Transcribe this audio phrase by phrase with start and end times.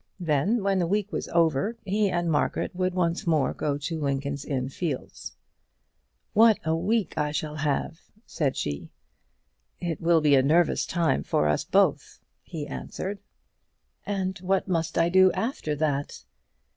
[0.19, 4.43] Then when the week was over, he and Margaret would once more go to Lincoln's
[4.43, 5.33] Inn Fields.
[6.33, 8.89] "What a week I shall have!" said she.
[9.79, 13.19] "It will be a nervous time for us both," he answered.
[14.03, 16.23] "And what must I do after that?"